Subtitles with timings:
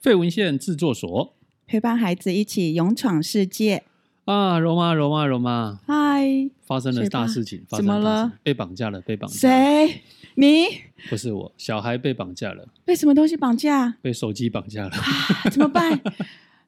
[0.00, 1.34] 废文献制作所
[1.66, 3.84] 陪伴孩子一起勇闯世界
[4.24, 4.58] 啊！
[4.58, 6.50] 柔妈，柔妈，柔妈，嗨！
[6.62, 8.32] 发生了大事情，怎么了？
[8.42, 9.36] 被绑架了，被绑架。
[9.36, 10.02] 谁？
[10.34, 10.64] 你？
[11.08, 12.68] 不是我，小孩被绑架了。
[12.84, 13.96] 被什么东西绑架？
[14.02, 14.90] 被手机绑架了。
[14.90, 16.00] 啊，怎么办？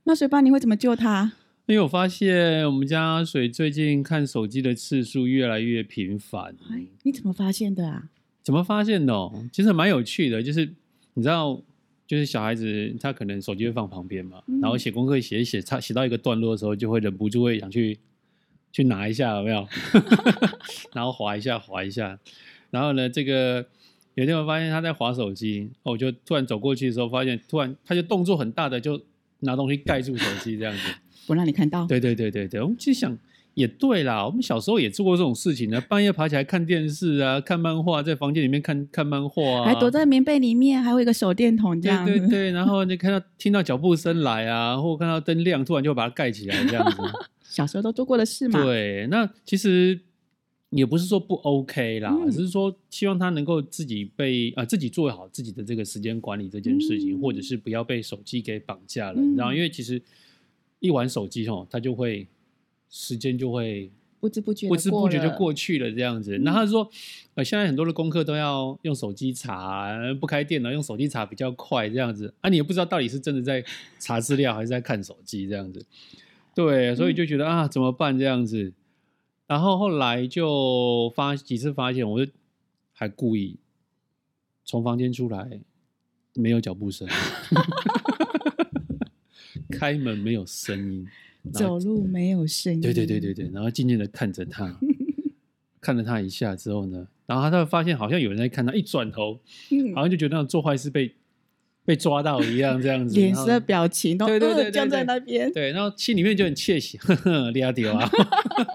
[0.04, 1.32] 那水爸，你会怎么救他？
[1.66, 6.54] 因为我发现我们家水最近看手机的次数越来越频繁。
[7.02, 8.08] 你怎么发现的啊？
[8.42, 9.30] 怎么发现的？
[9.52, 10.74] 其实蛮有趣的，就是
[11.14, 11.62] 你知道。
[12.04, 17.98] 就是小孩子，他可能手机会放旁边嘛，嗯、然后写功课写一写，他写到一个段落的时候，就会忍不住会想去
[18.70, 19.66] 去拿一下，有没有？
[20.92, 22.18] 然后划一下，划一下，
[22.68, 23.64] 然后呢，这个
[24.14, 29.00] 有一天我发现他在划手机，我就突然走过去的时候，发现突然他就动作很大的就
[29.38, 30.82] 拿东西盖住手机这样子，
[31.26, 31.86] 不让你看到。
[31.86, 33.18] 对对对对对，我们其实想。
[33.54, 42.02] 也对啦，我们小时候也做过这种事情呢，半夜爬起来看电视啊，看漫画，在房间里面看看漫画啊，还躲在棉被里面，还有一个手电筒这样。
[42.06, 46.96] 对对对，然后 你看到听到脚步声来啊，或看到灯亮，突然就把它盖起来这样子。
[47.44, 48.64] 小时候都做过的事嘛。
[48.64, 50.00] 对，那其实
[50.70, 60.00] 也不是说不 OK 啦，嗯、只是说希望他能够自己被啊、呃、自己做好自己的这个时间管理这件事情，嗯、或者是不要被手机给绑架了，嗯、你知道，因为其实
[60.82, 62.28] 一玩手机哦，他就会。
[62.94, 66.36] 时间就会不知不觉不知不觉就过去了，这样子。
[66.40, 66.86] 那他说，
[67.36, 69.88] 呃，现在很多的功课都要用手机查，
[70.20, 72.34] 不开电脑用手机查比较快，这样子。
[72.42, 73.64] 啊，你也不知道到底是真的在
[73.98, 75.86] 查资料还是在看手机，这样子。
[76.54, 78.74] 对，所以就觉得啊，怎么办这样子？
[79.46, 82.30] 然后后来就发几次发现，我就
[82.92, 83.56] 还故意
[84.66, 85.60] 从房间出来，
[86.34, 87.08] 没有脚步声，
[89.72, 91.06] 开门没有声音。
[91.52, 94.78] 走路没有声音，对对对对对，然后静静的看着他，
[95.82, 99.40] 看了他一下之后呢，然后他就发现好像有人在看他，一转头，
[99.72, 101.12] 嗯、好像就觉得那做坏事被
[101.84, 108.08] 被抓到一样，这样子，脸色表情都对对对僵在那边，对，然后心里面就很窃喜， 呵呵，厉害屌啊！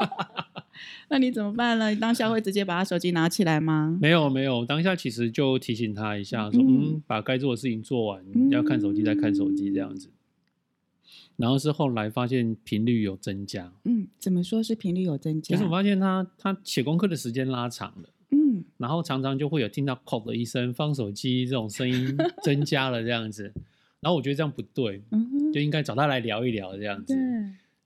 [1.10, 1.90] 那你怎么办呢？
[1.92, 3.98] 你当下会直接把他手机拿起来吗？
[4.02, 10.10] 没有没有，当下其实就提醒他一下，说嗯，嗯，把该做的事情做完，嗯、要看手机再看手机这样子。
[11.38, 15.56] 然后是后来发现频率有增加，嗯，怎么说是频率有增加？
[15.56, 23.44] 就是我发现他他写功课的时间拉长了，嗯，然后常常就会有听到“扣”的一声，放手机这种声音 增加了这样子，
[24.00, 25.00] 然后我觉得这样不对，
[25.54, 27.20] 就应该找他来聊一聊这样子，对，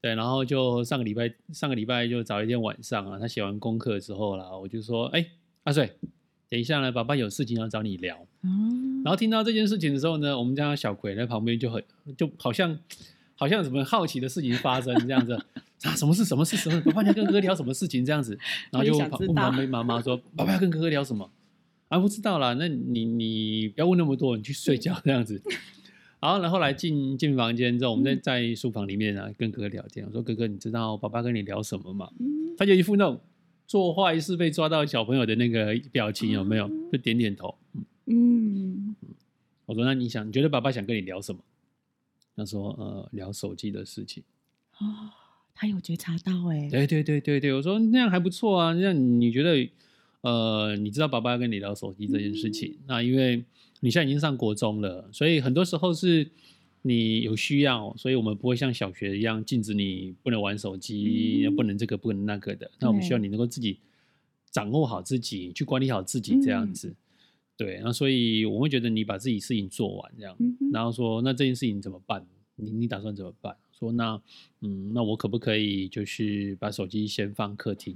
[0.01, 5.25] 对，然后就上个礼拜上个礼拜就早一天晚上啊，他写完功课之后啦，我就说，哎，
[5.63, 5.91] 阿水，
[6.47, 11.83] 等一下呢，爸爸有事情要找你聊，嗯，然后听到这件事情的时候呢，我们家小葵在旁边就很
[12.15, 12.79] 就好像。
[13.41, 15.95] 好像有什么好奇的事情发生这样子啊？
[15.95, 16.23] 什么事？
[16.23, 16.55] 什么事？
[16.55, 16.79] 什么？
[16.81, 18.05] 爸爸要跟哥哥聊什么事情？
[18.05, 18.37] 这样子，
[18.69, 21.27] 然后就问妈妈妈妈说： “爸爸要跟哥哥聊什么？”
[21.89, 22.53] 啊，不知道啦。
[22.53, 25.41] 那你你不要问那么多，你去睡觉这样子。
[26.19, 30.05] 好，然后来进进房间之后，我们在在书房里面啊，跟哥哥聊天。
[30.05, 32.07] 我说：“哥哥，你知道爸爸跟你聊什么吗？”
[32.59, 33.19] 他就一副那种
[33.65, 36.69] 做坏事被抓到小朋友的那个表情，有没有？
[36.91, 37.55] 就点点头。
[38.05, 38.95] 嗯，
[39.65, 41.39] 我说：“那你想，你觉得爸爸想跟你聊什么？”
[42.35, 44.23] 他说：“呃，聊手机的事情。”
[44.79, 45.09] 哦，
[45.53, 46.69] 他有觉察到哎。
[46.69, 48.73] 对对对对对，我说那样还不错啊。
[48.73, 49.69] 那样你觉得，
[50.21, 53.43] 呃，你知道爸爸要跟你聊手机这件事情，嗯、那因为
[53.81, 56.29] 你现在已经上国中了，所以很多时候是
[56.83, 62.69] 你有需要，所以我们不会像小学一样禁止你不能玩手机，嗯、不能这个不能那个的。
[62.79, 63.77] 那我们需要你能够自己
[64.49, 66.87] 掌握好自己，去管理好自己这样子。
[66.87, 66.95] 嗯
[67.61, 72.25] 对，那所以我会觉得你把自己事情做完这样，嗯、然后说那这件事情怎么办？
[72.55, 73.55] 你你打算怎么办？
[73.71, 74.19] 说那
[74.61, 77.95] 嗯，那我可不可以就是把手机先放客厅？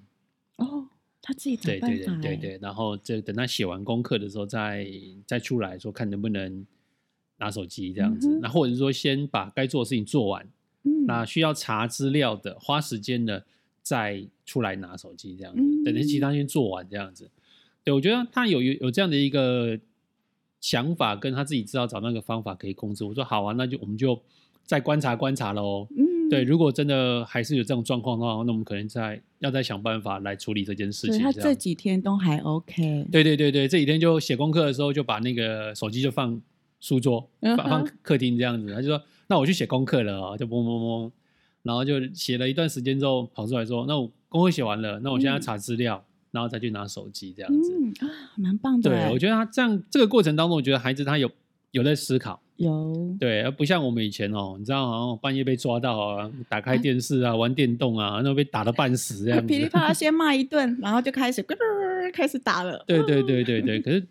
[0.58, 0.88] 哦，
[1.20, 1.58] 他自己。
[1.58, 4.88] 对对对对对，然后这等他写完功课的时候再
[5.26, 6.64] 再出来说看能不能
[7.38, 10.48] 拿手机这样子，那、或者是说先把该做的事情做完，
[10.84, 13.44] 嗯、那需要查资料的花时间的
[13.82, 17.32] 再出来拿手机这样子，等其他先做完这样子。
[17.86, 19.80] 对，我觉得他有有有这样的一个
[20.60, 23.06] 想法，跟他自己知道找那个方法可以控制。
[23.06, 24.20] 我说好啊，那就我们就
[24.64, 25.88] 再观察观察喽。
[25.96, 31.20] 嗯，对，如果真的还是有这种状况的话，那我们可能再要再想办法来处理这件事情。
[31.20, 33.06] 他这几天都还 OK。
[33.12, 36.42] 对对对对，这几天就写功课的时候就把那个手机就放
[36.80, 38.74] 书桌，放放客厅这样子。
[38.74, 39.00] 他就说
[39.30, 41.12] ：“那我去写功课了啊。”就嘣嘣嘣，
[41.62, 46.04] 然后就写了一段时间之后跑出来说：“那我功课写完了，那我现在要查资料。
[46.08, 48.90] 嗯”然后再去拿手机这样子，嗯啊，蛮棒的。
[48.92, 51.32] 对，我觉得他这样这个过程当中，我觉得孩子他有
[51.72, 61.44] 有在思考，有对，而不像我们以前哦，你知道，好像半夜被抓到啊，打开电视啊，玩电动啊，然后被打的半死这样子，噼里啪啦先骂一顿，然后就开始
[62.14, 62.84] 开始打了。
[62.86, 64.06] 对对对对对，可是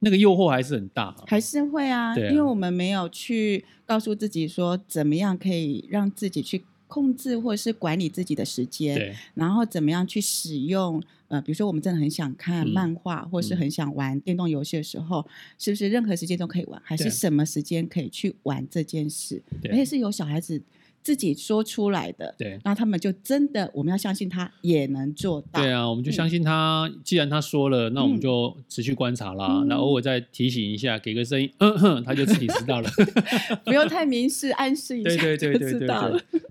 [0.00, 19.42] 那个诱惑还是很大，还是会啊，啊，因为我们没有去告诉自己说怎么样可以让自己去控制或者是管理自己的时间，然后怎么样去使用呃，比如说我们真的很想看漫画，嗯、或是很想玩电动游戏的时候，嗯、是不是任何时间都可以玩，还是什么时间可以去玩这件事？
[19.64, 20.62] 而且是有小孩子。
[21.02, 25.58] 自己说出来的，对，那他们就真的，我们要相信他也能做到。
[25.58, 26.86] 对啊，我们就相信他。
[26.92, 32.90] 嗯、既然他说了，那我们就持续观察啦，然后偶尔再提醒一下，给个声音，嗯哼，他就自己知道了，
[33.64, 35.88] 不用太明示暗示一下，对对对对对，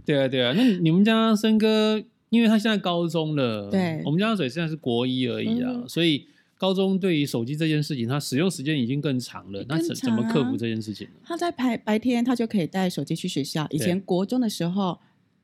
[0.03, 0.51] 对啊对啊。
[0.57, 6.27] 那你们家森哥，因为他现在高中了，对，我们家水现在是国一而已啊，嗯、所以。
[6.59, 9.63] 高中对于手机这件事情，他使用时间已经更长了。
[9.69, 11.13] 那怎、啊、怎么克服这件事情呢？
[11.23, 13.65] 他在白白天，他就可以带手机去学校。
[13.69, 14.99] 以前国中的时候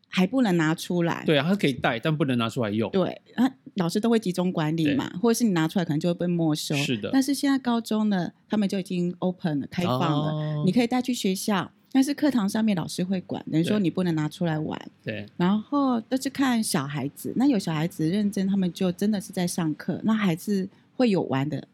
[0.09, 1.23] 还不能拿出来。
[1.25, 2.91] 对啊，他可以带，但不能拿出来用。
[2.91, 6.75] 对啊，老师都会集中管理嘛，或者是你拿出来可能就会被没收。
[6.75, 7.09] 是的。
[7.13, 14.77] 但是现在高中呢，他们就已经 open 了，开放了，哦、你可以带去学校，但是课堂上面老师会管，等于说你不能拿出来玩。
[15.01, 15.25] 对。
[15.37, 20.01] 然后都是看小孩子，那有小孩子认真，他们就真的是在上课。
[20.03, 21.65] 那孩子会有玩的。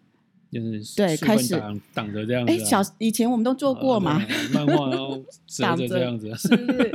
[0.52, 1.60] 就是对，开始
[1.92, 2.54] 挡着这样子。
[2.54, 4.22] 哎，小以前我们都做过嘛，
[4.54, 5.20] 漫画然后
[5.60, 6.92] 挡着这样子，是不是？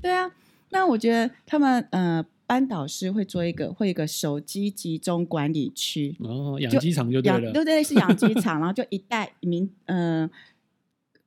[0.00, 0.30] 对啊，
[0.70, 10.30] 那我觉得他们呃，班导师会做一个，会一个手机集中管理区哦，养鸡场就对了，对对，是养鸡场，然后就一袋名嗯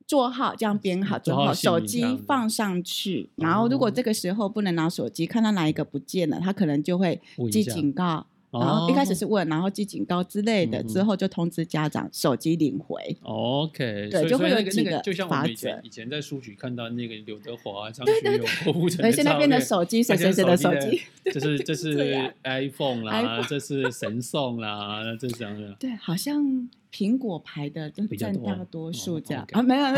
[0.06, 7.20] 座号这样编好，之后手机放上去，然后如果这个时候不能拿手机，看到哪一个不见了，他可能就会
[7.50, 8.26] 记警告。
[8.52, 13.14] 然后一开始是问，然后记警告之类的，之后就通知家长手机领回。
[13.20, 21.02] OK，对，就会有几个就像我们以前以前在书局看到那个刘德华、张学友、郭富城，现在变成手机，谁谁谁的手机？
[21.24, 25.76] 这 是 这是 iPhone 啦，这是神送啦，这是这样的。
[25.78, 29.92] 对，好像苹果牌的就占大多数这样啊，没有，好，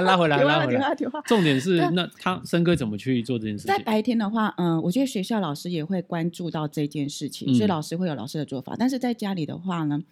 [0.00, 0.96] 拉回来，拉回来。
[1.26, 3.76] 重点是那他森哥怎么去做这件事情？
[3.76, 8.74] 在白天的话，嗯，我觉得学校老师也会关注到这件事情，所以老师会有老师的做法。
[8.78, 10.02] 但是在家里的话呢，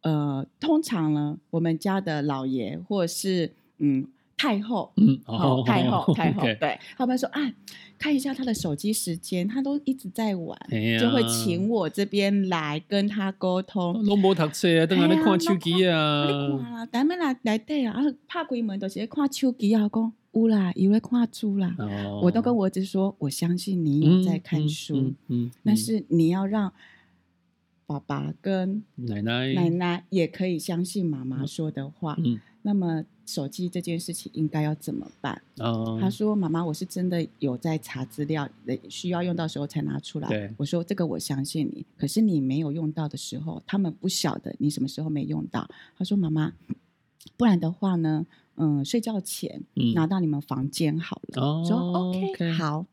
[0.00, 4.08] 呃，通常呢，我们家的老爷或者是嗯。
[4.44, 7.40] 太后，嗯，哦，太后，太后，对，他们说啊，
[7.98, 10.58] 看一下他的手机时间，他都一直在玩，
[11.00, 14.04] 就会请我这边来跟他沟通。
[14.04, 16.26] 拢无读册啊，等下你看手机啊。
[16.26, 17.96] 你看啦，等下来来对啊，
[18.28, 21.74] 拍开门都是在看手机啊，讲有啦，以为看书啦。
[22.22, 26.70] 我都跟我儿子说，我相信你有在看书，嗯，但是你要让
[27.86, 33.04] 爸爸跟奶奶奶奶也可以相信妈妈说的话，嗯，那么。
[33.26, 35.40] 手机这件事情应该要怎么办？
[35.56, 38.46] 哦，他说：“妈妈，我是真的有在查资料，
[38.90, 40.28] 需要用到时候才拿出来。
[40.28, 45.66] 对”我说：“这个我相信你，可是你没有用到的时候，他们不晓得你什么时候没用到。”
[45.96, 46.52] 他说：“妈妈，
[47.38, 48.26] 不然的话呢？
[48.56, 49.62] 嗯，睡觉前
[49.94, 51.42] 拿到你们房间好了。
[51.42, 52.52] 哦”说：“OK.
[52.52, 52.84] 好。”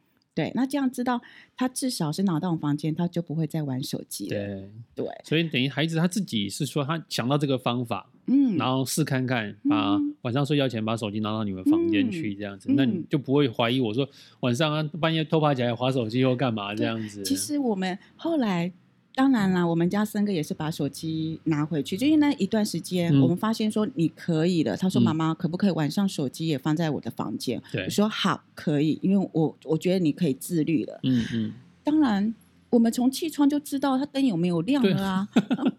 [0.41, 1.21] 对，那这样知道
[1.55, 4.37] 他至少是拿到我房间，他就不会再玩手机了。
[4.37, 8.09] 对对，所以等于孩子他自己是说他想到这个方法。
[8.27, 14.07] 嗯，然后试看看，把晚上睡觉前把手机拿到你们房间去，这样子，嗯、那你就不会怀疑我说
[14.41, 17.23] 晚上啊半夜偷爬起来划手机或干嘛这样子。
[17.23, 18.71] 其实我们后来，
[19.13, 24.75] 当然啦，我们家森哥也是把手机拿回去，就因为那一段时间，嗯、我们发现说你可以了。
[24.77, 30.99] 他说：“妈妈，可不可以晚上手机也放在我的房间？”我说：“好，可以，因为我我觉得你可以自律了。
[31.03, 32.33] 嗯”嗯嗯，当然，
[32.69, 35.27] 我们从气窗就知道他灯有没有亮了啊，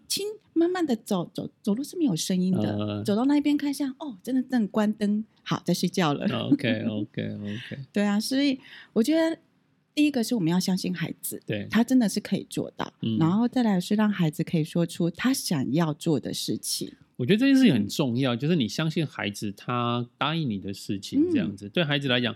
[0.07, 0.25] 亲。
[0.55, 6.25] 慢慢的走走走路是没有声音的，呃、走到那一边看一下，哦，真的正关灯，好，在睡觉了。
[6.25, 8.57] OK OK OK，对啊，所以
[8.93, 9.35] 我觉得
[9.95, 16.91] 第一个是我们要相信孩子，对，他真的是可以做到，嗯、然后再来是让孩子可以说出他想要做的事情。
[17.15, 22.35] 我觉得这件事情很重要，就是你相信孩子，他答应你的事情，这样子、嗯、对孩子来讲，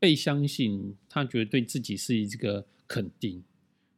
[0.00, 3.42] 被相信，他觉得对自己是一个肯定。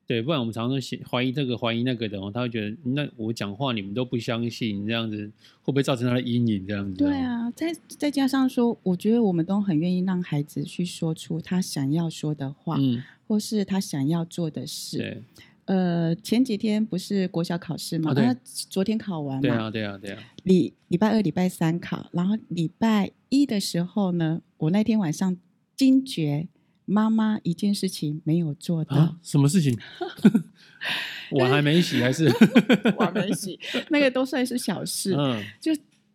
[0.08, 6.66] 对，不然我们常常怀疑这个怀疑那个的哦，他会觉得那我讲话你们都不相信，这样子会不会造成他的阴影？
[6.66, 6.96] 这样子。
[6.96, 14.96] 对啊，再再加上说，我觉得我们都很愿意让孩子去说出他想要说的话，嗯，或是他想要做的事。
[14.96, 15.22] 对，
[15.66, 18.14] 呃，前几天不是国小考试吗？
[18.14, 18.34] 他
[18.70, 19.42] 昨天考完嘛。
[19.42, 20.22] 对啊，对啊，对啊。
[20.44, 25.36] 礼礼拜二、礼拜三考，然后礼拜一的时候呢，我那天晚上
[25.76, 26.48] 惊觉。
[26.88, 28.97] 妈妈一件事情没有做到。
[28.97, 29.78] 啊，什么事情？
[31.33, 32.26] 碗还没洗还是
[32.97, 33.59] 碗没洗？
[33.90, 35.14] 那个都算是小事。
[35.14, 35.73] 嗯，就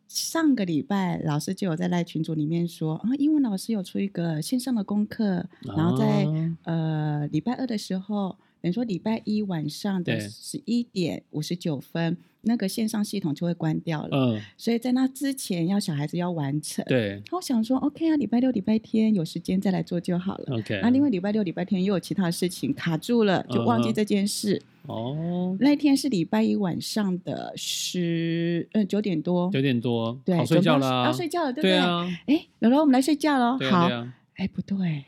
[0.08, 14.10] 上个礼拜老师就有在赖群组里面说啊，英文老师有出一个线上的功课，然后在、啊、呃礼拜二的时候，等于说礼拜一晚上的十一点五十九分，对那个线上系统就会关掉了。
[14.12, 16.84] 嗯，所以在那之前要小孩子要完成。
[16.86, 17.22] 对。
[17.32, 20.58] 我想说，OK 啊，礼拜六、礼拜天有时间再来做就好了。
[20.58, 20.80] OK。
[20.82, 24.62] 那另外礼拜六、礼拜天又有其他事情卡住了，就忘记这件事。
[24.88, 25.56] 哦。
[25.60, 29.50] 那天是礼拜一晚上的十嗯九点多。
[29.52, 30.20] 九点多。
[30.26, 30.36] 对。
[30.36, 31.06] 好睡觉了。
[31.06, 31.72] 要睡觉了，对不对？
[31.72, 32.08] 对啊。
[32.28, 33.58] 哎，姥姥，我们来睡觉了。
[33.70, 33.90] 好。
[34.36, 35.06] 哎，不对。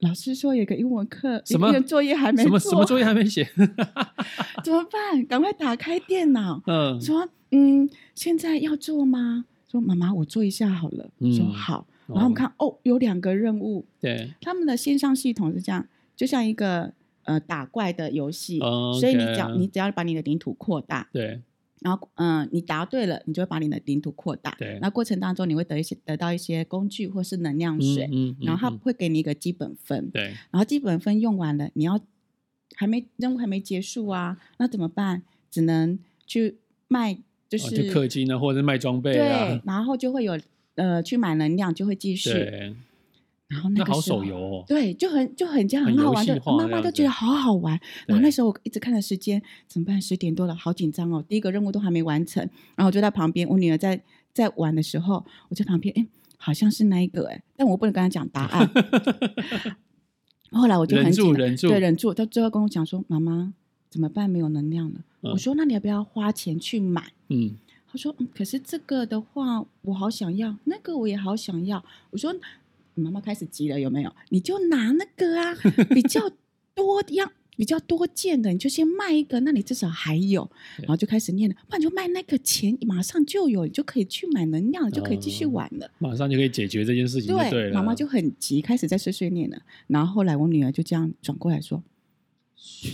[0.00, 3.44] 老师说有个英文课，什么作业还没什么什么作业还没写？
[4.62, 5.24] 怎么办？
[5.26, 6.62] 赶快打开电脑。
[6.66, 9.44] 嗯，说嗯，现在要做吗？
[9.70, 11.10] 说妈妈，我做一下好了。
[11.36, 11.86] 说好。
[12.06, 13.84] 然后我们看哦，有两个任务。
[14.00, 15.86] 对，他们的线上系统是这样，
[16.16, 16.92] 就像一个
[17.24, 18.58] 呃打怪的游戏，
[19.00, 21.08] 所以你只要你只要把你的领土扩大。
[21.12, 21.40] 对。
[21.80, 24.54] 然后，嗯、呃，你答对了，你就会把你的领土扩大。
[24.58, 24.78] 对。
[24.82, 28.04] 那过程当中，你会得一些得到一些工具或是能量水。
[28.06, 28.10] 嗯。
[28.12, 30.10] 嗯嗯然后它会给你一个基本分。
[30.10, 30.24] 对。
[30.50, 32.00] 然后基本分用完了，你要
[32.74, 35.22] 还没任务还没结束啊，那怎么办？
[35.50, 36.56] 只能去
[36.88, 37.18] 卖，
[37.48, 39.46] 就是、氪金呢，或者是卖装备啊。
[39.46, 39.62] 对。
[39.64, 40.38] 然后就会有
[40.74, 42.30] 呃去买能量，就会继续。
[42.30, 42.74] 对。
[43.48, 47.80] 然后那个时候好手游哦，对，就很就很这样很好玩的，妈妈都觉得好好玩。
[48.06, 49.98] 然后那时候我一直看着时间，怎么办？
[50.00, 51.24] 十点多了，好紧张哦。
[51.26, 52.42] 第一个任务都还没完成，
[52.76, 53.98] 然后我就在旁边，我女儿在
[54.34, 58.70] 在玩的时候，我在旁边，哎，好像是那一个哎，但我不能跟她讲答案。
[60.52, 62.12] 后来我就很忍住，忍住，对，忍住。
[62.12, 63.54] 到最后跟我讲说：“妈妈
[63.88, 64.28] 怎么办？
[64.28, 65.00] 没有能量了。
[65.22, 67.56] 嗯”我说：“那你要不要花钱去买？”嗯，
[67.90, 72.34] 她说：“嗯，可是这个的话，我好想要，那个我也好想要。”我说。
[72.98, 74.12] 妈妈开始急了，有没有？
[74.30, 75.54] 你就拿那个啊，
[75.94, 76.20] 比较
[76.74, 80.48] 多样、比较多件的，你就先卖一个，那你至少还有。
[80.78, 85.90] 然后就开始念了，不然就卖那个钱，马上就有，你就可以去买能量，就可以继续玩了。
[85.98, 89.60] 马上就可以解决这件事情对，对，妈妈就很急，开始在碎碎念了。
[89.88, 91.82] 然后后来我女儿就这样转过来说：“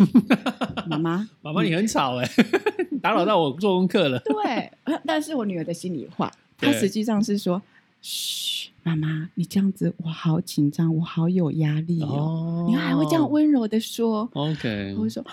[0.88, 2.28] 妈妈，妈妈你很吵哎，
[3.02, 4.70] 打扰到我做功课了。”对，
[5.04, 7.60] 但是我女儿的心里话，她实际上是说
[8.00, 12.66] ：“嘘。”妈妈，你这样子我好紧张，我好有压力哦。
[12.66, 15.24] Oh, 你还会这样温柔的说？OK，我会说，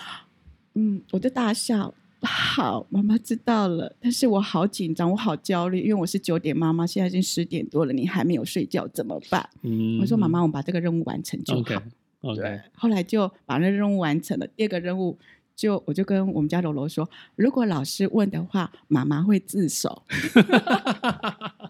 [0.74, 1.92] 嗯，我就大笑。
[2.22, 3.94] 好，妈妈知道了。
[4.00, 9.46] 但是我好紧张，我好焦虑，因为我是九点妈妈，现在已经十点多了，你还没有睡觉，怎么办？
[9.60, 11.60] 嗯，我说妈妈，我们把这个任务完成就好。
[11.60, 11.82] Okay,
[12.22, 12.62] okay.
[12.74, 14.46] 后来就把那任务完成了。
[14.46, 15.18] 第二个任务
[15.54, 17.06] 就我就跟我们家柔柔说，
[17.36, 20.02] 如果老师问的话，妈妈会自首。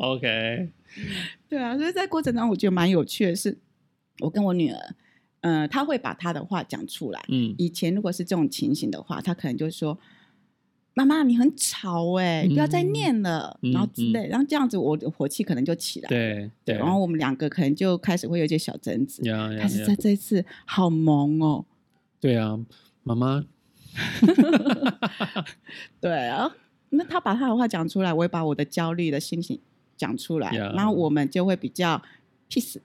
[0.00, 0.70] OK，
[1.46, 3.58] 对啊，所以在过程当中，我觉得蛮有趣的是，
[4.20, 4.94] 我跟我女儿，
[5.42, 7.22] 嗯、呃，她会把她的话讲出来。
[7.28, 9.98] 嗯，以前如果是这种情形的话，她可能就说
[10.94, 13.58] ：“妈妈，你很吵哎、不要再念了。
[13.62, 16.08] 嗯”然后之类，然后这样子，我的火气可能就起来。
[16.08, 19.20] 对对，然后我们两个可能就开始会有一些小争执。
[19.20, 19.58] Yeah, yeah, yeah.
[19.58, 21.66] 但是在这一次好萌哦。
[22.18, 22.58] 对啊，
[23.02, 23.44] 妈妈。
[26.00, 26.56] 对啊，
[26.88, 29.60] 那他把他的话讲出来，我也把我的焦虑的心情。
[30.00, 32.00] 讲出来.然后我们就会比较
[32.48, 32.78] peace。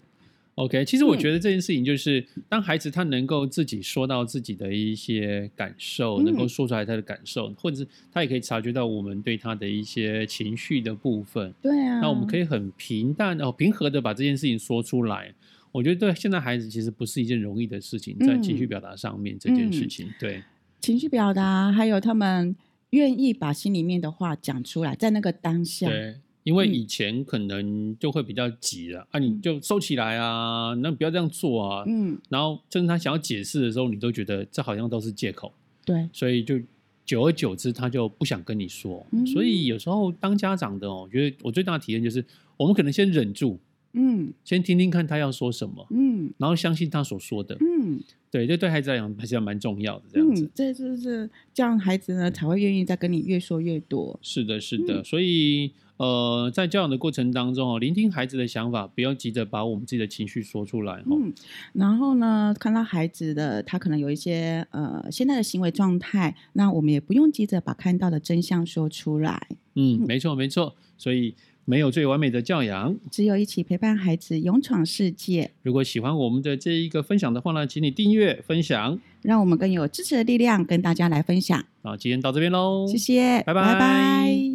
[0.56, 11.54] OK，其实我觉得这件事情就是，嗯、当孩子他能够自己说到自己的一些感受，嗯、能够说出来他的感受，或者是他也可以察觉到我们对他的一些情绪的部分。
[11.62, 15.34] 对啊，那我们可以很平淡哦，平和的把这件事情说出来。
[15.72, 20.42] 我觉得对现在孩子其实不是一件容易的事情，在情绪表达上面、嗯、这件事情，对
[20.80, 22.56] 情绪表达，还有他们
[22.92, 25.90] 愿意把心里面的话讲出来，在那个当下。
[25.90, 26.16] 对。
[26.46, 31.84] 因为以前可能就会比较急了、嗯、啊，你就收起来啊，那不要这样做啊。
[31.88, 35.52] 嗯，然后甚至他想要解释的时候，你都觉得这好像都是借口。
[35.84, 36.60] 对，所以就
[37.04, 39.04] 久而久之，他就不想跟你说。
[39.12, 42.24] 嗯、所以有时候当家长的哦，我觉得我最大的体验就是，
[42.58, 43.60] 我们可能先忍住，
[43.96, 48.00] 嗯，先听听看他要说什么，嗯，然后相信他所说的，嗯，
[48.30, 50.44] 对，这对孩子来讲还是蛮重要的，这样子。
[50.44, 54.20] 嗯、这就是这样，孩子呢才会愿意再跟你越说越多。
[54.22, 55.72] 是的，是的，嗯、所以。
[55.98, 61.02] 呃，在教养的过程当中哦，聆听孩子的想法，不要急着把我们自己的情绪说出来。
[61.10, 61.32] 嗯，
[61.72, 69.48] 然后呢，看到孩子的他可能有一些呃现在的行为状态，那我们也不用急着把看到的真相说出来。
[69.76, 71.34] 嗯，没错没错，所以
[71.66, 75.52] 没有最完美的教养，只有一起陪伴孩子勇闯世界。
[75.64, 81.66] 如果喜欢我们的这一个分享的话呢，请你订阅分享，让我们更有支持的力量跟大家来分享。
[81.82, 83.74] 好，今天到这边喽，谢谢，拜拜。
[83.74, 84.55] 拜拜。